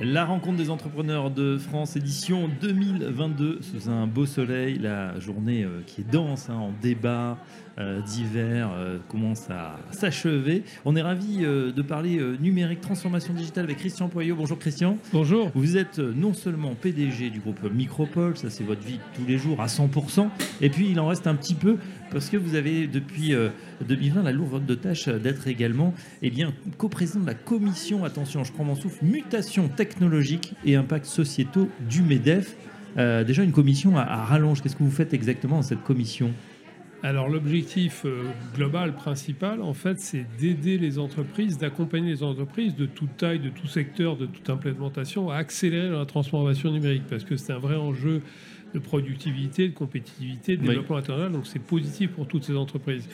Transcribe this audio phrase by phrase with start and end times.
[0.00, 5.80] La rencontre des entrepreneurs de France, édition 2022, sous un beau soleil, la journée euh,
[5.84, 7.36] qui est dense hein, en débat
[7.80, 10.62] euh, divers euh, commence à s'achever.
[10.84, 14.36] On est ravi de parler numérique, transformation digitale avec Christian Poyot.
[14.36, 14.98] Bonjour Christian.
[15.12, 15.50] Bonjour.
[15.56, 19.60] Vous êtes non seulement PDG du groupe Micropole, ça c'est votre vie tous les jours
[19.60, 20.28] à 100%,
[20.60, 21.76] et puis il en reste un petit peu
[22.10, 23.34] parce que vous avez depuis
[23.86, 28.52] 2020 la lourde de tâche d'être également eh bien, co-président de la commission, attention, je
[28.52, 32.56] prends mon souffle, mutation technologique et impact sociétaux du MEDEF.
[32.96, 36.32] Euh, déjà une commission à, rallonge, qu'est-ce que vous faites exactement dans cette commission?
[37.02, 38.24] Alors l'objectif euh,
[38.56, 43.50] global principal, en fait, c'est d'aider les entreprises, d'accompagner les entreprises de toute taille, de
[43.50, 47.76] tout secteur, de toute implémentation à accélérer la transformation numérique, parce que c'est un vrai
[47.76, 48.20] enjeu
[48.74, 53.08] de productivité, de compétitivité, de développement international, donc c'est positif pour toutes ces entreprises.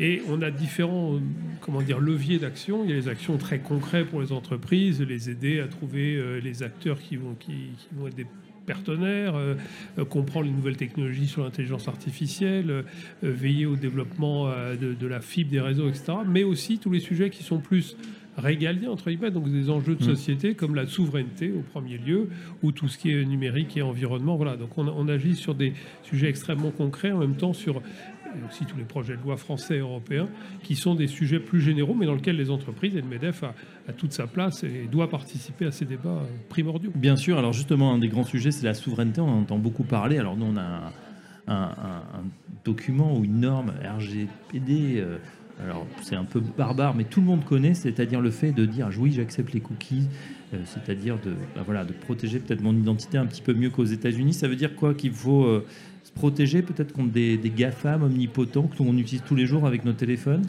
[0.00, 1.20] Et on a différents
[1.62, 2.84] comment dire, leviers d'action.
[2.84, 6.40] Il y a les actions très concrètes pour les entreprises, les aider à trouver euh,
[6.40, 8.26] les acteurs qui vont, qui, vont être des
[8.66, 9.54] partenaires, euh,
[9.98, 12.84] euh, comprendre les nouvelles technologies sur l'intelligence artificielle,
[13.22, 16.14] veiller au développement de, la fibre des réseaux, etc.
[16.26, 17.96] Mais aussi tous les sujets qui sont plus
[18.36, 20.14] régaliens, entre guillemets, donc des enjeux de mmh.
[20.14, 22.28] société comme la souveraineté au premier lieu,
[22.62, 24.36] ou tout ce qui est numérique et environnement.
[24.36, 27.82] Voilà, donc on, on agit sur des sujets extrêmement concrets, en même temps sur
[28.34, 30.28] et aussi tous les projets de loi français et européens,
[30.62, 33.54] qui sont des sujets plus généraux, mais dans lesquels les entreprises, et le MEDEF a,
[33.96, 36.92] toute sa place et doit participer à ces débats euh, primordiaux.
[36.94, 39.84] Bien sûr, alors justement, un des grands sujets, c'est la souveraineté, on en entend beaucoup
[39.84, 40.18] parler.
[40.18, 40.92] Alors nous, on a
[41.48, 41.70] un,
[42.64, 45.00] document ou une norme RGPD.
[45.00, 45.18] Euh,
[45.62, 48.90] alors c'est un peu barbare, mais tout le monde connaît, c'est-à-dire le fait de dire
[48.98, 50.08] oui, j'accepte les cookies,
[50.54, 54.34] euh, c'est-à-dire de, bah, voilà, protéger peut-être mon identité un petit peu mieux qu'aux États-Unis.
[54.34, 55.62] Ça veut dire quoi Qu'il faut
[56.02, 59.84] se protéger peut-être contre des, des GAFAM omnipotents que l'on utilise tous les jours avec
[59.84, 60.42] nos téléphones?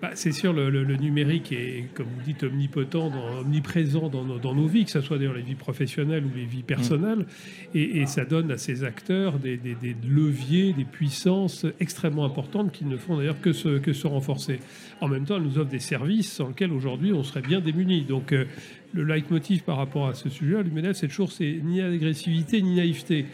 [0.00, 4.90] Bah, c'est sûr, le, numérique est, comme vous dites, omnipotent, omniprésent dans nos, vies, que
[4.90, 7.26] ce soit d'ailleurs les vies professionnelles ou les vies personnelles.
[7.74, 7.78] Mm.
[7.78, 9.60] Et, ça donne à ces acteurs des,
[10.08, 14.60] leviers, des puissances extrêmement importantes qui ne font d'ailleurs que se, que se renforcer.
[15.02, 18.02] En même temps, elles nous offrent des services sans lesquels aujourd'hui on serait bien démunis.
[18.02, 18.46] Donc, euh,
[18.94, 23.26] le leitmotiv par rapport à ce sujet, l'UMNF, c'est toujours c'est ni agressivité ni naïveté.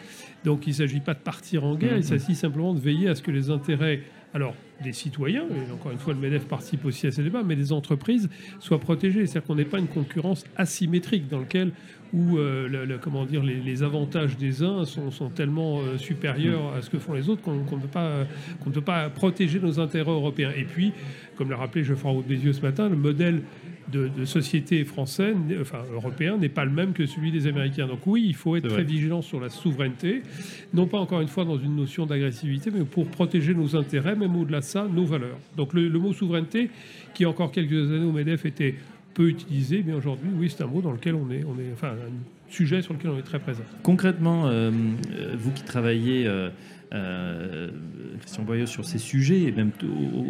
[0.44, 2.18] Donc il ne s'agit pas de partir en guerre, il mm-hmm.
[2.18, 4.02] s'agit simplement de veiller à ce que les intérêts,
[4.34, 7.56] alors des citoyens, et encore une fois le MEDEF participe aussi à ces débats, mais
[7.56, 8.28] des entreprises
[8.60, 9.26] soient protégées.
[9.26, 11.72] C'est-à-dire qu'on n'ait pas une concurrence asymétrique dans laquelle
[12.12, 16.90] où euh, comment dire, les, avantages des uns sont, sont tellement euh, supérieurs à ce
[16.90, 18.24] que font les autres qu'on ne peut, pas,
[18.64, 20.52] ne peut pas protéger nos intérêts européens.
[20.56, 20.92] Et puis,
[21.36, 23.42] comme l'a rappelé Geoffroy des yeux ce matin, le modèle
[23.92, 27.86] de, société française, enfin européen, n'est pas le même que celui des Américains.
[27.86, 30.22] Donc oui, il faut être très vigilant sur la souveraineté,
[30.74, 34.34] non pas encore une fois dans une notion d'agressivité, mais pour protéger nos intérêts, même
[34.36, 35.38] au-delà de ça, nos valeurs.
[35.56, 36.70] Donc le, mot souveraineté,
[37.14, 38.74] qui encore quelques années au MEDEF était
[39.14, 41.88] peu utilisé, mais aujourd'hui, oui, c'est un mot dans lequel on est, on est, enfin,
[41.88, 43.62] un sujet sur lequel on est très présent.
[43.82, 44.70] Concrètement, euh,
[45.12, 47.70] euh, vous qui travaillez euh,
[48.20, 49.70] Christian sur ces sujets, et même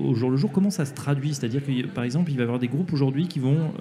[0.04, 1.34] au, jour le jour, comment ça se traduit?
[1.34, 3.72] C'est-à-dire que, par exemple, il va y avoir des groupes aujourd'hui qui vont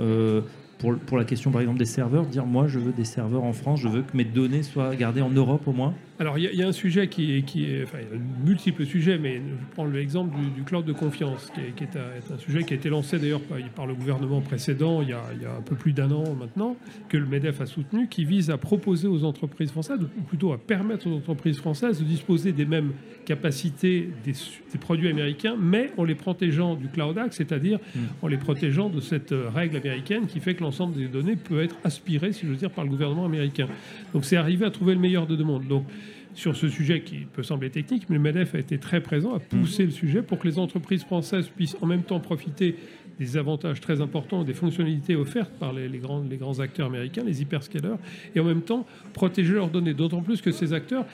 [0.78, 3.53] pour, pour, la question par exemple des serveurs, dire moi je veux des serveurs en
[3.53, 6.63] France, je veux que mes données soient gardées en Europe au moins Alors il y,
[6.63, 9.74] a un sujet qui est, qui est enfin il y a multiples sujets, mais je
[9.74, 13.41] prends l'exemple du, cloud de confiance, qui est, un, sujet qui a été lancé d'ailleurs
[13.75, 16.35] par, le gouvernement précédent il y, a, il y a un peu plus d'un an
[16.35, 16.75] maintenant,
[17.09, 20.58] que le MEDEF a soutenu, qui vise à proposer aux entreprises françaises, ou plutôt à
[20.58, 22.91] permettre aux entreprises françaises de disposer des mêmes
[23.25, 24.34] capacités des,
[24.80, 28.00] produits américains, mais en les protégeant du Cloud Act, c'est-à-dire hmm.
[28.22, 31.76] en les protégeant de cette règle américaine qui fait que l'ensemble des données peut être
[31.84, 33.68] aspiré, si je veux dire, par le gouvernement américain.
[34.14, 35.68] Donc c'est arriver à trouver le meilleur de deux mondes.
[35.68, 35.86] Donc
[36.34, 39.40] sur ce sujet qui peut sembler technique, mais le MEDEF a été très présent à
[39.40, 42.76] pousser le sujet pour que les entreprises françaises puissent en même temps profiter
[43.20, 47.41] des avantages très importants, des fonctionnalités offertes par les, grands, les grands acteurs américains, les
[47.41, 47.97] hyperscalers,
[48.35, 49.94] et en même temps protéger leurs données.
[49.94, 51.06] D'autant plus que ces acteurs,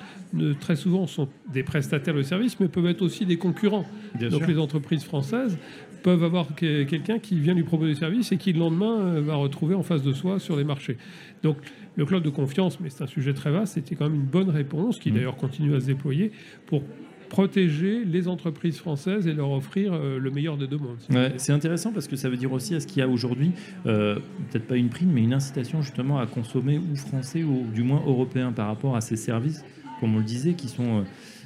[0.59, 3.86] très souvent, sont des prestataires de services, mais peuvent être aussi des concurrents.
[4.19, 5.57] Donc les entreprises françaises
[6.01, 9.36] peuvent avoir quelqu'un qui vient lui proposer des services et qui le lendemain euh, va
[9.36, 10.97] retrouver en face de soi sur les marchés.
[11.44, 11.57] Donc
[11.95, 14.50] le cloud de confiance, mais c'est un sujet très vaste, c'était quand même une bonne
[14.50, 15.15] réponse qui mmh.
[15.15, 16.31] d'ailleurs continue à se déployer
[16.65, 16.83] pour
[17.31, 20.98] protéger les entreprises françaises et leur offrir euh, le meilleur des deux mondes.
[21.38, 23.54] c'est intéressant parce que ça veut dire aussi à ce qu'il y a aujourd'hui,
[23.86, 24.16] euh,
[24.51, 28.04] peut-être pas une prime, mais une incitation justement à consommer ou français ou du moins
[28.06, 29.63] européen par rapport à ces services,
[30.01, 31.06] comme on le disait, qui sont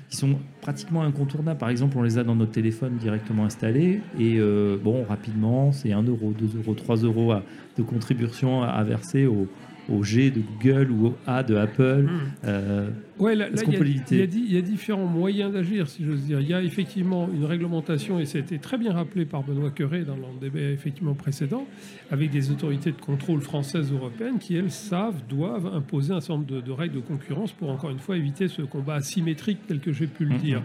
[0.09, 1.57] qui sont pratiquement incontournables.
[1.59, 5.93] Par exemple, on les a dans notre téléphone directement installés et euh, bon, rapidement, c'est
[5.93, 7.33] 1 euro, 2 euros, 3 euros
[7.77, 9.47] de contribution à, verser aux,
[9.89, 12.03] au G de Google ou au A de Apple.
[12.03, 12.19] Mm.
[12.45, 14.43] Euh, Ouais, là, Est-ce là, qu'on il y a- peut il y, l'éviter a di-
[14.45, 16.41] il y a différents moyens d'agir, si j'ose dire.
[16.41, 19.69] Il y a effectivement une réglementation, et ça a été très bien rappelé par Benoît
[19.71, 21.65] Curé dans le débat effectivement précédent,
[22.11, 26.33] avec des autorités de contrôle françaises ou européennes qui, elles, savent, doivent imposer un certain
[26.41, 29.79] nombre de, de règles de concurrence pour, encore une fois, éviter ce combat asymétrique tel
[29.79, 30.39] que j'ai pu le Mhm.
[30.41, 30.61] dire.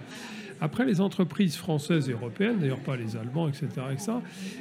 [0.60, 4.12] Après, les entreprises françaises et européennes, d'ailleurs pas les Allemands, etc., etc.,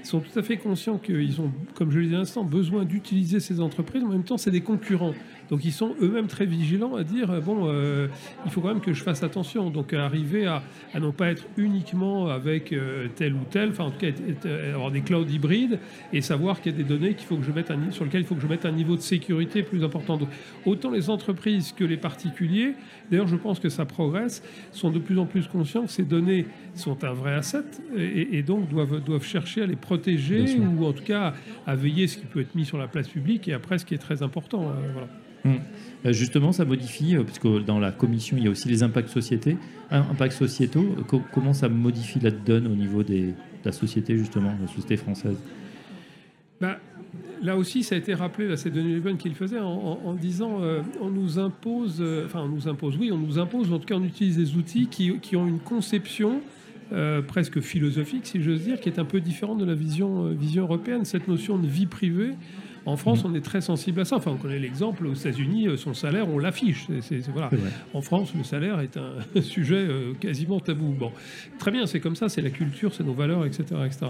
[0.03, 3.39] sont tout à fait conscients qu'ils ont, comme je le disais à l'instant, besoin d'utiliser
[3.39, 4.03] ces entreprises.
[4.03, 5.13] En même temps, c'est des concurrents.
[5.49, 8.07] Donc ils sont eux-mêmes très vigilants à dire, euh, bon, euh,
[8.45, 9.69] il faut quand même que je fasse attention.
[9.71, 10.61] Donc arriver à,
[10.99, 14.11] non pas être uniquement avec euh, tel ou tel, enfin en tout cas
[14.73, 15.79] avoir des clouds hybrides
[16.13, 18.21] et savoir qu'il y a des données qu'il faut que je mette un, sur lesquelles
[18.21, 20.17] il faut que je mette un niveau de sécurité plus important.
[20.17, 20.29] Donc
[20.65, 22.75] autant les entreprises que les particuliers,
[23.09, 26.45] d'ailleurs je pense que ça progresse, sont de plus en plus conscients ces données
[26.75, 27.63] sont un vrai asset
[27.97, 31.33] et, et donc doivent, doivent chercher à les protéger ou en tout cas
[31.67, 33.93] à veiller ce qui peut être mis sur la place publique et après ce qui
[33.93, 34.69] est très important.
[34.69, 35.07] euh, voilà.
[36.05, 38.83] Euh, Justement, ça modifie, euh, parce que dans la commission, il y a aussi les
[38.83, 39.57] impacts, sociétés,
[39.91, 40.95] hein, impacts sociétaux.
[41.07, 43.33] Co- comment ça modifie la donne au niveau des, de
[43.65, 45.37] la société, justement, de la société française?
[46.61, 46.77] Bah,
[47.41, 50.81] là aussi, ça a été rappelé, c'est Denis Leven qui le faisait, en, disant euh,
[51.01, 53.95] on nous impose, euh, enfin, on nous impose, oui, on nous impose, en tout cas,
[53.95, 56.41] on utilise des outils qui, ont une conception
[56.91, 61.05] euh, presque philosophique, si j'ose dire, qui est un peu différente de la vision européenne.
[61.05, 62.31] Cette notion de vie privée,
[62.89, 64.17] en France, on est très sensible à ça.
[64.17, 66.87] Enfin, on connaît l'exemple, aux États-Unis, euh, son salaire, on l'affiche.
[67.01, 67.49] C'est- voilà.
[67.93, 70.93] En France, le salaire est un sujet euh, quasiment tabou.
[70.97, 71.11] Bon,
[71.57, 73.63] très bien, c'est comme ça, c'est la culture, c'est nos valeurs, etc.
[73.85, 74.07] etc.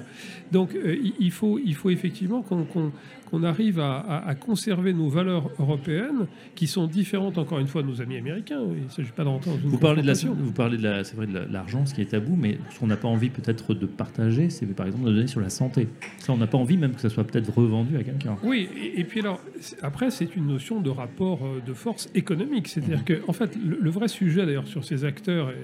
[0.51, 2.91] Donc, euh, il- faut, il faut effectivement qu'on qu'on-
[3.29, 7.83] qu'on arrive à, à- à conserver nos valeurs européennes, qui sont différentes, encore une fois,
[7.83, 8.59] de nos amis américains.
[8.75, 10.83] Il ne s'agit pas de rentrer dans une Vous parlez de la, vous parlez de
[10.83, 13.07] la, c'est vrai de la- l'argent, ce qui est tabou, mais ce qu'on n'a pas
[13.07, 15.87] envie peut-être de partager, c'est par exemple de donner sur la santé.
[16.17, 18.35] Ça, on n'a pas envie même que ça soit peut-être revendu à quelqu'un.
[18.43, 19.41] Oui, et, et puis alors,
[19.81, 22.67] après, c'est une notion de rapport euh, de force économique.
[22.67, 25.55] C'est-à-dire que, en fait, le, le vrai sujet, d'ailleurs, sur ces acteurs, et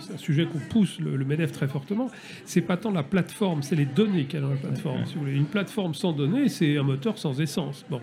[0.00, 2.10] c'est un sujet qu'on pousse le, le MEDEF très fortement,
[2.44, 5.04] c'est pas tant la plateforme, c'est les données qu'il y a dans la plateforme.
[5.06, 5.36] Si vous voulez.
[5.36, 7.84] Une plateforme sans données, c'est un moteur sans essence.
[7.90, 8.00] Bon.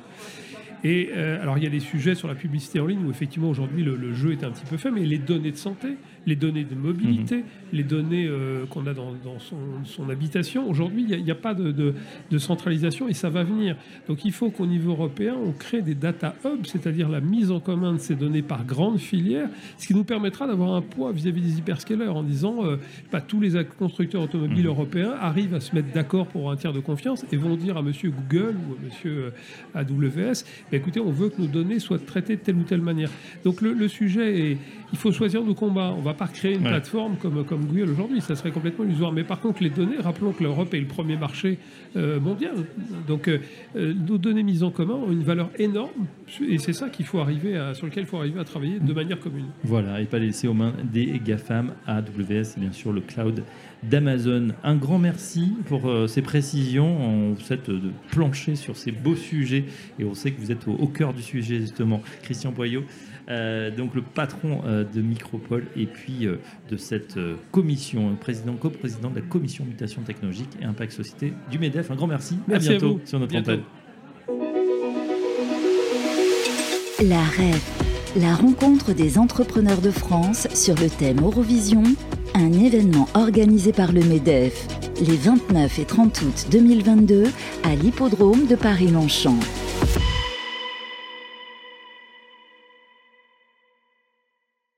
[0.84, 3.50] Et euh, alors, il y a des sujets sur la publicité en ligne où, effectivement,
[3.50, 5.90] aujourd'hui, le, le jeu est un petit peu fait, mais les données de santé,
[6.28, 11.06] les données de mobilité, les données euh, qu'on a dans, dans son, son habitation, aujourd'hui,
[11.10, 11.96] il n'y a, pas de, de-
[12.30, 13.76] de centralisation et ça va venir.
[14.08, 17.60] Donc, il faut qu'au niveau européen, on crée des data hubs, c'est-à-dire la mise en
[17.60, 21.42] commun de ces données par grandes filières, ce qui nous permettra d'avoir un poids vis-à-vis
[21.42, 22.78] des hyperscalers en disant, euh,
[23.10, 24.68] pas tous les constructeurs automobiles Mhm.
[24.68, 27.82] européens arrivent à se mettre d'accord pour un tiers de confiance et vont dire à
[27.82, 29.32] monsieur Google ou à monsieur
[29.76, 32.82] euh, AWS, bah, écoutez, on veut que nos données soient traitées de telle ou telle
[32.82, 33.10] manière.
[33.44, 34.58] Donc le, le sujet est,
[34.92, 35.94] il faut choisir nos combats.
[35.98, 36.70] On va pas créer une Ouais.
[36.70, 39.12] plateforme comme, comme Google aujourd'hui, ça serait complètement illusoire.
[39.12, 41.58] Mais par contre, les données, rappelons que l'Europe est le premier marché
[41.96, 42.54] euh, mondial.
[43.08, 43.40] Donc euh,
[43.76, 46.08] euh, nos données mises en commun ont une valeur énorme
[46.48, 48.94] et c'est ça qu'il faut arriver à, sur lequel il faut arriver à travailler de
[48.94, 49.46] manière commune.
[49.64, 53.44] Voilà, et pas laisser aux mains des GAFAM, AWS et bien sûr le cloud
[53.84, 54.50] d'Amazon.
[54.64, 56.98] Un grand merci pour euh, ces précisions.
[57.02, 59.66] On vous souhaite de plancher sur ces beaux sujets
[60.00, 62.02] et on sait que vous êtes au, au cœur du sujet justement.
[62.22, 62.84] Christian Boyot,
[63.30, 66.38] euh, donc le patron euh, de Micropole et puis euh,
[66.70, 71.58] de cette euh, commission, président, coprésident de la commission mutation technologique et impact société du
[71.60, 71.92] MEDEF.
[71.92, 72.38] Un grand merci.
[72.48, 73.02] Merci à à bientôt vous.
[73.06, 73.52] sur notre Bientôt.
[73.52, 73.64] antenne.
[77.08, 81.82] La REF, la rencontre des entrepreneurs de France sur le thème Eurovision,
[82.36, 84.68] un événement organisé par le MEDEF
[85.00, 87.26] les 29 et 30 août 2022
[87.64, 89.40] à l'hippodrome de Paris-Longchamp.